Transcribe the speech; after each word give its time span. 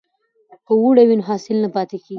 که 0.65 0.71
اوړی 0.81 1.03
وي 1.07 1.15
نو 1.19 1.27
حاصل 1.29 1.57
نه 1.63 1.69
پاتیږي. 1.75 2.09